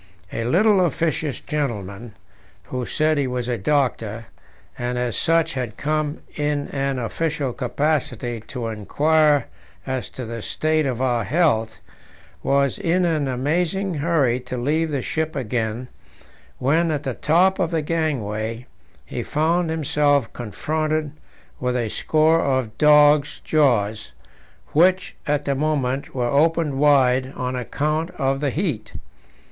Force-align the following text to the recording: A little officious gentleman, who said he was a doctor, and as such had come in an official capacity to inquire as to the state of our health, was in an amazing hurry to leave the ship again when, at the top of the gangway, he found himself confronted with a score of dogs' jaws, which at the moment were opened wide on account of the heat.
A 0.33 0.45
little 0.45 0.83
officious 0.83 1.39
gentleman, 1.39 2.15
who 2.63 2.87
said 2.87 3.19
he 3.19 3.27
was 3.27 3.47
a 3.47 3.59
doctor, 3.59 4.25
and 4.75 4.97
as 4.97 5.15
such 5.15 5.53
had 5.53 5.77
come 5.77 6.21
in 6.35 6.69
an 6.69 6.97
official 6.97 7.53
capacity 7.53 8.39
to 8.47 8.65
inquire 8.69 9.45
as 9.85 10.09
to 10.09 10.25
the 10.25 10.41
state 10.41 10.87
of 10.87 11.03
our 11.03 11.23
health, 11.23 11.77
was 12.41 12.79
in 12.79 13.05
an 13.05 13.27
amazing 13.27 13.93
hurry 13.93 14.39
to 14.39 14.57
leave 14.57 14.89
the 14.89 15.03
ship 15.03 15.35
again 15.35 15.87
when, 16.57 16.89
at 16.89 17.03
the 17.03 17.13
top 17.13 17.59
of 17.59 17.69
the 17.69 17.83
gangway, 17.83 18.65
he 19.05 19.21
found 19.21 19.69
himself 19.69 20.33
confronted 20.33 21.11
with 21.59 21.75
a 21.77 21.89
score 21.89 22.41
of 22.41 22.75
dogs' 22.79 23.39
jaws, 23.43 24.13
which 24.73 25.15
at 25.27 25.45
the 25.45 25.53
moment 25.53 26.15
were 26.15 26.25
opened 26.25 26.79
wide 26.79 27.31
on 27.35 27.55
account 27.55 28.09
of 28.17 28.39
the 28.39 28.49
heat. 28.49 28.93